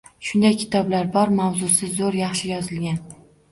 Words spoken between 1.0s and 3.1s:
bor: mavzusi zo‘r, yaxshi yozilgan